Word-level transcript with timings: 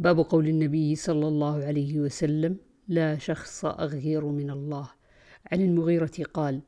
باب 0.00 0.18
قول 0.18 0.48
النبي 0.48 0.96
صلى 0.96 1.28
الله 1.28 1.64
عليه 1.64 2.00
وسلم 2.00 2.56
لا 2.88 3.18
شخص 3.18 3.64
أغير 3.64 4.24
من 4.24 4.50
الله. 4.50 4.90
عن 5.52 5.60
المغيرة 5.60 6.12
قال 6.34 6.60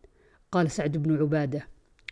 قال 0.50 0.70
سعد 0.70 0.96
بن 0.96 1.16
عبادة 1.16 1.66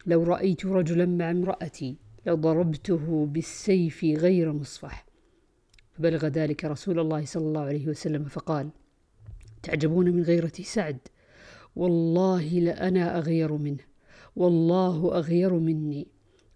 لو 0.07 0.23
رأيت 0.23 0.67
رجلا 0.67 1.07
مع 1.07 1.31
امرأتي 1.31 1.97
لضربته 2.27 3.27
بالسيف 3.27 4.05
غير 4.05 4.53
مصفح. 4.53 5.07
فبلغ 5.93 6.27
ذلك 6.27 6.65
رسول 6.65 7.01
الله 7.01 7.25
صلى 7.25 7.47
الله 7.47 7.61
عليه 7.61 7.89
وسلم 7.89 8.25
فقال 8.25 8.71
تعجبون 9.63 10.11
من 10.11 10.23
غيرة 10.23 10.53
سعد؟ 10.63 10.99
والله 11.77 12.43
لأنا 12.43 13.19
أغير 13.19 13.53
منه 13.53 13.85
والله 14.37 15.19
أغير 15.19 15.55
مني. 15.55 16.09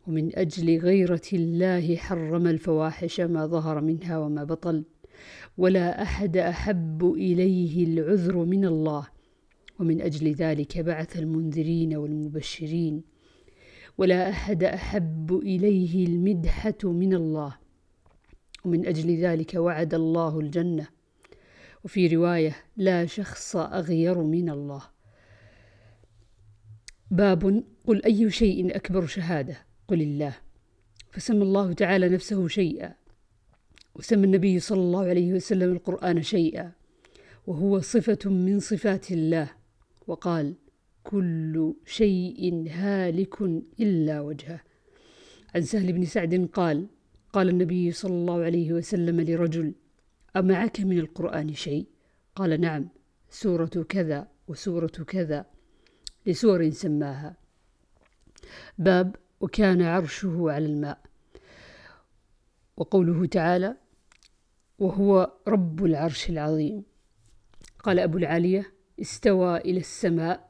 ومن 0.07 0.39
أجل 0.39 0.79
غيرة 0.79 1.29
الله 1.32 1.96
حرم 1.96 2.46
الفواحش 2.46 3.21
ما 3.21 3.46
ظهر 3.46 3.80
منها 3.80 4.18
وما 4.18 4.45
بطل 4.45 4.84
ولا 5.59 6.03
أحد 6.03 6.36
أحب 6.36 7.12
إليه 7.12 7.85
العذر 7.85 8.36
من 8.36 8.64
الله. 8.64 9.07
ومن 9.81 10.00
أجل 10.00 10.32
ذلك 10.32 10.79
بعث 10.79 11.18
المنذرين 11.18 11.96
والمبشرين. 11.96 13.03
ولا 13.98 14.31
أحد 14.31 14.64
أحب 14.64 15.39
إليه 15.39 16.07
المدحة 16.07 16.79
من 16.84 17.14
الله. 17.14 17.57
ومن 18.64 18.86
أجل 18.86 19.17
ذلك 19.17 19.54
وعد 19.54 19.95
الله 19.95 20.40
الجنة. 20.40 20.86
وفي 21.84 22.07
رواية 22.07 22.57
لا 22.76 23.07
شخص 23.07 23.57
أغير 23.57 24.23
من 24.23 24.50
الله. 24.50 24.82
باب 27.11 27.64
قل 27.86 28.04
أي 28.04 28.31
شيء 28.31 28.76
أكبر 28.76 29.07
شهادة. 29.07 29.57
قل 29.89 30.03
الله 30.03 30.37
فسمى 31.11 31.43
الله 31.43 31.73
تعالى 31.73 32.09
نفسه 32.09 32.48
شيئا 32.48 32.95
وسمى 33.95 34.25
النبي 34.25 34.61
صلى 34.61 34.81
الله 34.81 35.05
عليه 35.05 35.33
وسلم 35.33 35.73
القرآن 35.73 36.23
شيئا 36.23 36.73
وهو 37.47 37.81
صفة 37.81 38.31
من 38.31 38.61
صفات 38.61 39.13
الله 39.13 39.51
وقال 40.07 40.55
كل 41.05 41.75
شيء 41.87 42.67
هالك 42.71 43.43
إلا 43.81 44.21
وجهه 44.21 44.61
عن 45.55 45.63
سهل 45.63 45.93
بن 45.93 46.05
سعد 46.05 46.48
قال 46.53 46.87
قال 47.33 47.48
النبي 47.48 47.93
صلى 47.93 48.13
الله 48.13 48.45
عليه 48.45 48.73
وسلم 48.73 49.21
لرجل 49.21 49.75
أمعك 50.37 50.81
من 50.81 50.98
القرآن 50.98 51.55
شيء؟ 51.55 51.87
قال 52.35 52.61
نعم 52.61 52.89
سورة 53.31 53.87
كذا 53.89 54.29
وسورة 54.48 54.87
كذا 54.87 55.47
لسور 56.27 56.71
سماها 56.71 57.37
باب 58.79 59.17
وكان 59.45 59.83
عرشه 59.83 60.45
على 60.50 60.67
الماء. 60.67 60.98
وقوله 62.77 63.27
تعالى 63.27 63.77
وهو 64.78 65.33
رب 65.48 65.84
العرش 65.84 66.31
العظيم 66.31 66.83
قال 67.78 67.98
أبو 67.98 68.19
العالية 68.19 68.73
استوى 69.01 69.56
إلى 69.56 69.78
السماء 69.78 70.48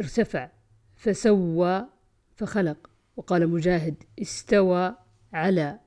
ارتفع 0.00 0.50
فسوى 0.96 1.86
فخلق 2.36 2.90
وقال 3.16 3.48
مجاهد 3.48 4.02
استوى 4.22 4.96
على 5.32 5.80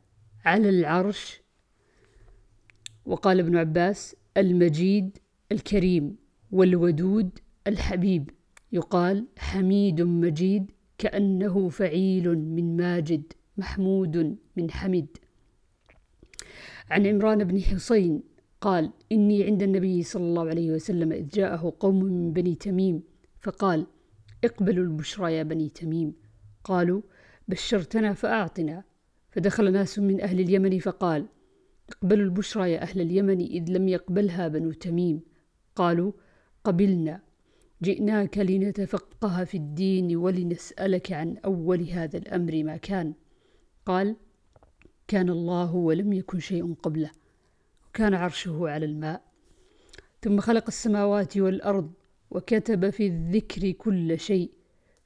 على 0.46 0.70
العرش 0.70 1.42
وقال 3.06 3.40
ابن 3.40 3.58
عباس 3.58 4.16
المجيد 4.38 5.18
الكريم 5.52 6.16
والودود 6.52 7.40
الحبيب 7.68 8.30
يقال 8.72 9.28
حميد 9.38 10.02
مجيد 10.02 10.72
كأنه 10.98 11.70
فعيل 11.70 12.38
من 12.38 12.78
ماجد 12.78 13.34
محمود 13.58 14.38
من 14.56 14.72
حمد 14.72 15.08
عن 16.90 17.08
عمران 17.08 17.44
بن 17.44 17.62
حصين 17.62 18.24
قال 18.62 18.92
إني 19.12 19.44
عند 19.44 19.64
النبي 19.64 20.04
صلى 20.04 20.24
الله 20.24 20.50
عليه 20.50 20.72
وسلم 20.72 21.12
إذ 21.12 21.28
جاءه 21.28 21.74
قوم 21.80 22.04
من 22.04 22.34
بني 22.34 22.56
تميم 22.56 23.04
فقال 23.40 23.88
اقبلوا 24.44 24.84
البشرى 24.84 25.34
يا 25.34 25.44
بني 25.44 25.70
تميم 25.70 26.14
قالوا 26.64 27.02
بشرتنا 27.48 28.14
فأعطنا 28.14 28.84
فدخل 29.32 29.72
ناس 29.72 30.00
من 30.00 30.22
أهل 30.22 30.40
اليمن 30.40 30.80
فقال 30.80 31.26
اقبلوا 31.90 32.26
البشرى 32.26 32.72
يا 32.72 32.82
أهل 32.82 33.02
اليمن 33.02 33.42
إذ 33.42 33.72
لم 33.72 33.88
يقبلها 33.88 34.48
بنو 34.48 34.72
تميم 34.72 35.22
قالوا 35.76 36.12
قبلنا 36.64 37.22
جئناك 37.84 38.38
لنتفقه 38.38 39.44
في 39.44 39.58
الدين 39.58 40.16
ولنسألك 40.16 41.12
عن 41.12 41.38
أول 41.38 41.90
هذا 41.90 42.18
الأمر 42.18 42.64
ما 42.64 42.78
كان. 42.78 43.14
قال 43.86 44.16
كان 45.08 45.30
الله 45.30 45.76
ولم 45.76 46.14
يكن 46.14 46.40
شيء 46.40 46.74
قبله 46.74 47.12
وكان 47.88 48.14
عرشه 48.14 48.70
على 48.70 48.86
الماء. 48.86 49.22
ثم 50.22 50.40
خلق 50.40 50.64
السماوات 50.68 51.38
والأرض 51.38 51.92
وكتب 52.32 52.90
في 52.90 53.08
الذكر 53.08 53.72
كل 53.72 54.20
شيء. 54.20 54.52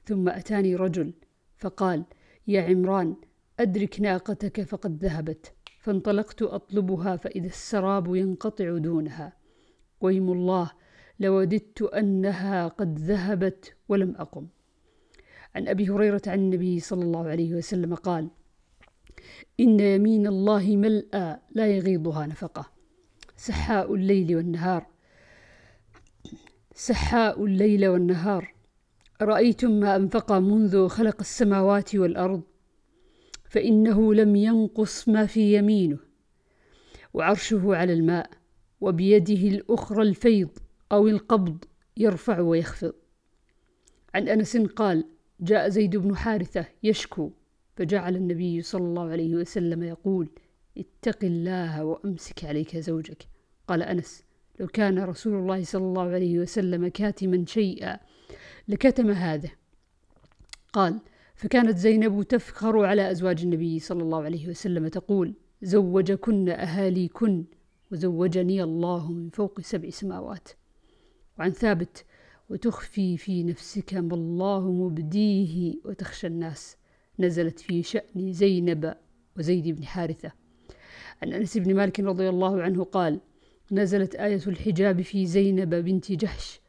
ثم 0.04 0.28
أتاني 0.28 0.76
رجل 0.76 1.12
فقال 1.56 2.04
يا 2.48 2.62
عمران 2.62 3.16
أدرك 3.60 4.00
ناقتك 4.00 4.62
فقد 4.62 5.04
ذهبت 5.04 5.52
فانطلقت 5.80 6.42
أطلبها 6.42 7.16
فإذا 7.16 7.46
السراب 7.46 8.16
ينقطع 8.16 8.78
دونها. 8.78 9.32
ويم 10.00 10.32
الله 10.32 10.70
لوددت 11.20 11.82
أنها 11.82 12.68
قد 12.68 12.98
ذهبت 12.98 13.74
ولم 13.88 14.14
أقم. 14.18 14.46
عن 15.54 15.68
أبي 15.68 15.88
هريرة 15.88 16.22
عن 16.26 16.38
النبي 16.38 16.80
صلى 16.80 17.02
الله 17.02 17.28
عليه 17.28 17.54
وسلم 17.54 17.94
قال 17.94 18.28
إن 19.60 19.80
يمين 19.80 20.26
الله 20.26 20.76
ملأى 20.76 21.40
لا 21.50 21.66
يغيضها 21.66 22.26
نفقة. 22.26 22.70
سحاء 23.36 23.94
الليل 23.94 24.36
والنهار. 24.36 24.86
سحاء 26.74 27.44
الليل 27.44 27.86
والنهار. 27.86 28.54
رأيتم 29.22 29.70
ما 29.70 29.96
أنفق 29.96 30.32
منذ 30.32 30.88
خلق 30.88 31.16
السماوات 31.20 31.94
والأرض؟ 31.94 32.42
فإنه 33.44 34.14
لم 34.14 34.36
ينقص 34.36 35.08
ما 35.08 35.26
في 35.26 35.54
يمينه. 35.54 35.98
وعرشه 37.14 37.76
على 37.76 37.92
الماء. 37.92 38.30
وبيده 38.80 39.48
الأخرى 39.48 40.02
الفيض. 40.02 40.50
أو 40.92 41.08
القبض 41.08 41.64
يرفع 41.96 42.40
ويخفض. 42.40 42.92
عن 44.14 44.28
أنس 44.28 44.56
قال 44.56 45.04
جاء 45.40 45.68
زيد 45.68 45.96
بن 45.96 46.16
حارثة 46.16 46.66
يشكو 46.82 47.30
فجعل 47.76 48.16
النبي 48.16 48.62
صلى 48.62 48.82
الله 48.82 49.10
عليه 49.10 49.34
وسلم 49.34 49.82
يقول 49.82 50.28
اتق 50.78 51.24
الله 51.24 51.84
وأمسك 51.84 52.44
عليك 52.44 52.76
زوجك. 52.76 53.26
قال 53.68 53.82
أنس 53.82 54.22
لو 54.60 54.66
كان 54.66 54.98
رسول 54.98 55.34
الله 55.34 55.64
صلى 55.64 55.84
الله 55.84 56.02
عليه 56.02 56.38
وسلم 56.38 56.88
كاتما 56.88 57.44
شيئا 57.46 57.98
لكتم 58.68 59.10
هذا. 59.10 59.50
قال 60.72 61.00
فكانت 61.34 61.76
زينب 61.76 62.22
تفخر 62.22 62.84
على 62.84 63.10
أزواج 63.10 63.42
النبي 63.42 63.78
صلى 63.78 64.02
الله 64.02 64.22
عليه 64.22 64.48
وسلم 64.48 64.88
تقول 64.88 65.34
زوجكن 65.62 66.48
أهاليكن 66.48 67.44
وزوجني 67.92 68.62
الله 68.62 69.12
من 69.12 69.30
فوق 69.30 69.60
سبع 69.60 69.90
سماوات. 69.90 70.48
وعن 71.40 71.50
ثابت. 71.50 72.04
وتخفي 72.50 73.16
في 73.16 73.44
نفسك 73.44 73.94
ما 73.94 74.14
الله 74.14 74.72
مبديه 74.72 75.74
وتخشى 75.84 76.26
الناس. 76.26 76.76
نزلت 77.18 77.60
في 77.60 77.82
شأن 77.82 78.32
زينب 78.32 78.94
وزيد 79.38 79.68
بن 79.68 79.84
حارثة. 79.84 80.32
عن 81.22 81.32
أنس 81.32 81.58
بن 81.58 81.74
مالك 81.74 82.00
رضي 82.00 82.28
الله 82.28 82.62
عنه 82.62 82.84
قال 82.84 83.20
نزلت 83.72 84.14
آية 84.14 84.40
الحجاب 84.46 85.02
في 85.02 85.26
زينب 85.26 85.74
بنت 85.74 86.12
جحش 86.12 86.60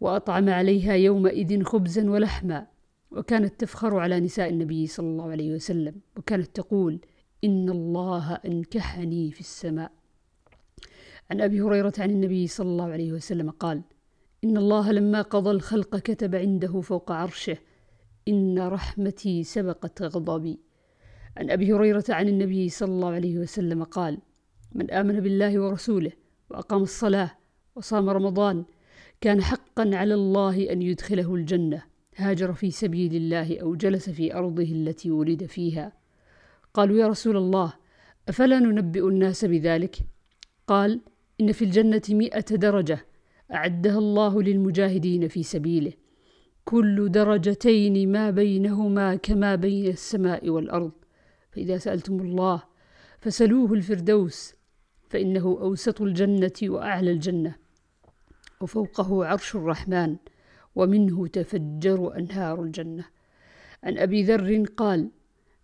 وأطعم 0.00 0.48
عليها 0.48 0.94
يومئذ 0.94 1.62
خبزا 1.62 2.10
ولحما 2.10 2.66
وكانت 3.10 3.60
تفخر 3.60 3.98
على 3.98 4.20
نساء 4.20 4.48
النبي 4.48 4.86
صلى 4.86 5.06
الله 5.06 5.30
عليه 5.30 5.52
وسلم 5.54 5.94
وكانت 6.16 6.46
تقول 6.56 7.00
إن 7.44 7.68
الله 7.68 8.34
أنكحني 8.34 9.30
في 9.30 9.40
السماء. 9.40 9.92
عن 11.30 11.40
أبي 11.40 11.60
هريرة 11.60 11.92
عن 11.98 12.10
النبي 12.10 12.46
صلى 12.46 12.66
الله 12.68 12.84
عليه 12.84 13.12
وسلم 13.12 13.50
قال 13.50 13.82
إن 14.44 14.56
الله 14.56 14.92
لما 14.92 15.22
قضى 15.22 15.50
الخلق 15.50 15.96
كتب 15.96 16.34
عنده 16.34 16.80
فوق 16.80 17.12
عرشه 17.12 17.56
إن 18.28 18.58
رحمتي 18.58 19.42
سبقت 19.44 20.02
غضبي 20.02 20.58
عن 21.36 21.50
أبي 21.50 21.72
هريرة 21.72 22.04
عن 22.08 22.28
النبي 22.28 22.68
صلى 22.68 22.88
الله 22.92 23.08
عليه 23.08 23.38
وسلم 23.38 23.84
قال 23.84 24.18
من 24.72 24.90
آمن 24.90 25.20
بالله 25.20 25.60
ورسوله 25.60 26.12
وأقام 26.50 26.82
الصلاة 26.82 27.30
وصام 27.76 28.10
رمضان 28.10 28.64
كان 29.20 29.42
حقا 29.42 29.90
على 29.94 30.14
الله 30.14 30.72
أن 30.72 30.82
يدخله 30.82 31.34
الجنة 31.34 31.82
هاجر 32.16 32.52
في 32.52 32.70
سبيل 32.70 33.14
الله 33.14 33.60
أو 33.60 33.74
جلس 33.74 34.10
في 34.10 34.34
أرضه 34.34 34.62
التي 34.62 35.10
ولد 35.10 35.44
فيها. 35.46 35.92
قالوا 36.74 36.98
يا 36.98 37.08
رسول 37.08 37.36
الله 37.36 37.72
أفلا 38.28 38.58
ننبئ 38.58 39.08
الناس 39.08 39.44
بذلك؟ 39.44 39.96
قال 40.66 41.00
إن 41.40 41.52
في 41.52 41.64
الجنة 41.64 42.02
مئة 42.10 42.56
درجة 42.56 43.06
أعدها 43.52 43.98
الله 43.98 44.42
للمجاهدين 44.42 45.28
في 45.28 45.42
سبيله. 45.42 45.92
كل 46.64 47.10
درجتين 47.10 48.12
ما 48.12 48.30
بينهما 48.30 49.16
كما 49.16 49.54
بين 49.54 49.86
السماء 49.86 50.48
والأرض. 50.48 50.92
فإذا 51.52 51.78
سألتم 51.78 52.20
الله 52.20 52.62
فسلوه 53.20 53.72
الفردوس 53.72 54.54
فإنه 55.10 55.58
أوسط 55.60 56.02
الجنة 56.02 56.52
وأعلى 56.62 57.10
الجنة 57.10 57.54
وفوقه 58.60 59.26
عرش 59.26 59.56
الرحمن 59.56 60.16
ومنه 60.74 61.26
تفجر 61.26 62.16
أنهار 62.16 62.62
الجنة. 62.62 63.04
عن 63.84 63.98
أبي 63.98 64.22
ذر 64.22 64.64
قال 64.76 65.10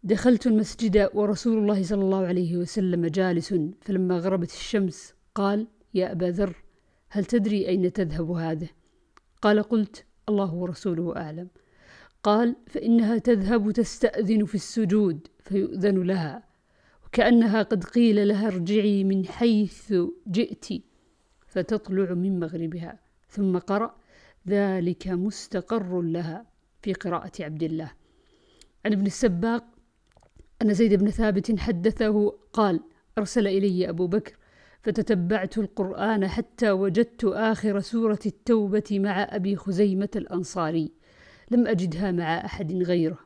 دخلت 0.03 0.47
المسجد 0.47 1.11
ورسول 1.15 1.59
الله 1.59 1.83
صلى 1.83 2.03
الله 2.03 2.27
عليه 2.27 2.57
وسلم 2.57 3.07
جالس 3.07 3.55
فلما 3.81 4.19
غربت 4.19 4.51
الشمس 4.51 5.15
قال 5.35 5.67
يا 5.95 6.13
أبا 6.13 6.25
ذر 6.25 6.57
هل 7.09 7.25
تدري 7.25 7.69
أين 7.69 7.93
تذهب 7.93 8.31
هذا 8.31 8.69
قال 9.43 9.63
قلت 9.63 10.05
الله 10.29 10.55
ورسوله 10.55 11.17
أعلم. 11.17 11.49
قال 12.23 12.57
فإنها 12.67 13.19
تذهب 13.19 13.71
تستأذن 13.71 14.45
في 14.45 14.55
السجود 14.55 15.29
فيؤذن 15.41 16.03
لها 16.03 16.43
وكأنها 17.07 17.63
قد 17.63 17.85
قيل 17.85 18.29
لها 18.29 18.47
ارجعي 18.47 19.05
من 19.05 19.27
حيث 19.27 19.95
جئت 20.29 20.67
فتطلع 21.47 22.15
من 22.15 22.41
مغربها. 22.41 22.99
ثم 23.29 23.59
قرأ 23.59 23.97
ذلك 24.49 25.09
مستقر 25.09 26.01
لها 26.01 26.47
في 26.83 26.93
قراءة 26.93 27.33
عبد 27.41 27.63
الله. 27.63 27.93
عن 28.87 28.93
ابن 28.93 29.07
السباق 29.07 29.65
أن 30.63 30.75
زيد 30.75 30.95
بن 30.95 31.11
ثابت 31.11 31.59
حدثه 31.59 32.31
قال 32.53 32.81
أرسل 33.19 33.47
إلي 33.47 33.89
أبو 33.89 34.07
بكر 34.07 34.37
فتتبعت 34.83 35.59
القرآن 35.59 36.29
حتى 36.29 36.71
وجدت 36.71 37.25
آخر 37.25 37.81
سورة 37.81 38.19
التوبة 38.27 38.83
مع 38.91 39.23
أبي 39.31 39.57
خزيمة 39.57 40.09
الأنصاري. 40.17 40.93
لم 41.51 41.67
أجدها 41.67 42.13
مع 42.13 42.45
أحد 42.45 42.73
غيره. 42.73 43.19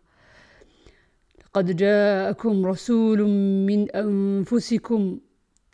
لقد 1.44 1.76
جاءكم 1.76 2.66
رسول 2.66 3.22
من 3.66 3.90
أنفسكم 3.90 5.18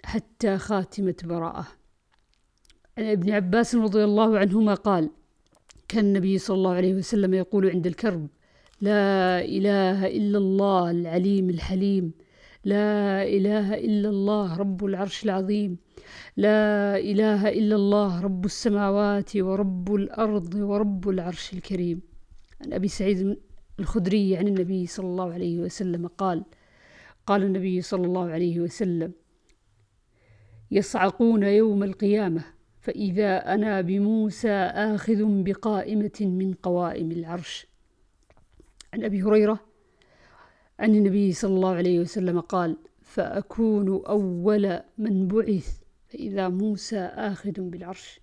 حتى 0.04 0.58
خاتمة 0.58 1.14
براءة. 1.24 1.66
عن 2.98 3.04
ابن 3.04 3.30
عباس 3.30 3.74
رضي 3.74 4.04
الله 4.04 4.38
عنهما 4.38 4.74
قال 4.74 5.10
كان 5.88 6.04
النبي 6.04 6.38
صلى 6.38 6.56
الله 6.56 6.74
عليه 6.74 6.94
وسلم 6.94 7.34
يقول 7.34 7.70
عند 7.70 7.86
الكرب 7.86 8.28
لا 8.80 9.40
إله 9.44 10.06
إلا 10.06 10.38
الله 10.38 10.90
العليم 10.90 11.50
الحليم 11.50 12.12
لا 12.64 13.22
إله 13.22 13.74
إلا 13.74 14.08
الله 14.08 14.56
رب 14.56 14.84
العرش 14.84 15.24
العظيم. 15.24 15.76
لا 16.36 16.98
إله 16.98 17.48
إلا 17.48 17.76
الله 17.76 18.20
رب 18.20 18.44
السماوات 18.44 19.36
ورب 19.36 19.94
الأرض 19.94 20.54
ورب 20.54 21.08
العرش 21.08 21.52
الكريم. 21.52 22.00
عن 22.60 22.72
أبي 22.72 22.88
سعيد 22.88 23.36
الخدري 23.80 24.36
عن 24.36 24.48
النبي 24.48 24.86
صلى 24.86 25.06
الله 25.06 25.32
عليه 25.32 25.58
وسلم 25.58 26.06
قال 26.06 26.44
قال 27.26 27.42
النبي 27.42 27.80
صلى 27.82 28.06
الله 28.06 28.30
عليه 28.30 28.60
وسلم 28.60 29.12
يصعقون 30.70 31.42
يوم 31.42 31.82
القيامة 31.82 32.44
فإذا 32.80 33.54
أنا 33.54 33.80
بموسى 33.80 34.52
آخذ 34.94 35.24
بقائمة 35.42 36.18
من 36.20 36.54
قوائم 36.54 37.10
العرش. 37.10 37.66
عن 38.94 39.04
أبي 39.04 39.22
هريرة 39.22 39.60
عن 40.82 40.94
النبي 40.94 41.32
صلى 41.32 41.54
الله 41.54 41.74
عليه 41.74 42.00
وسلم 42.00 42.40
قال 42.40 42.76
فأكون 43.02 44.02
أول 44.06 44.80
من 44.98 45.28
بعث 45.28 45.80
فإذا 46.08 46.48
موسى 46.48 46.98
آخذ 46.98 47.60
بالعرش. 47.60 48.21